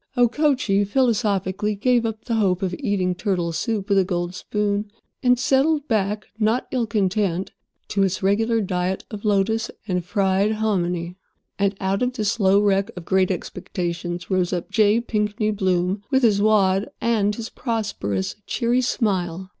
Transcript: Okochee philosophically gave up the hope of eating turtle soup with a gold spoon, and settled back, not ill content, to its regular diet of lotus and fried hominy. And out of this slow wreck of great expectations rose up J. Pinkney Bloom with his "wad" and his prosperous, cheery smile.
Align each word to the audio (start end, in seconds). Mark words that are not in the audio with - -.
Okochee 0.17 0.83
philosophically 0.83 1.75
gave 1.75 2.07
up 2.07 2.25
the 2.25 2.33
hope 2.33 2.63
of 2.63 2.73
eating 2.79 3.13
turtle 3.13 3.51
soup 3.51 3.87
with 3.87 3.99
a 3.99 4.03
gold 4.03 4.33
spoon, 4.33 4.89
and 5.21 5.37
settled 5.37 5.87
back, 5.87 6.25
not 6.39 6.65
ill 6.71 6.87
content, 6.87 7.51
to 7.89 8.01
its 8.01 8.23
regular 8.23 8.61
diet 8.61 9.05
of 9.11 9.23
lotus 9.23 9.69
and 9.87 10.03
fried 10.03 10.53
hominy. 10.53 11.17
And 11.59 11.75
out 11.79 12.01
of 12.01 12.13
this 12.13 12.31
slow 12.31 12.59
wreck 12.59 12.89
of 12.97 13.05
great 13.05 13.29
expectations 13.29 14.31
rose 14.31 14.51
up 14.51 14.71
J. 14.71 15.01
Pinkney 15.01 15.51
Bloom 15.51 16.01
with 16.09 16.23
his 16.23 16.41
"wad" 16.41 16.89
and 16.99 17.35
his 17.35 17.49
prosperous, 17.51 18.37
cheery 18.47 18.81
smile. 18.81 19.49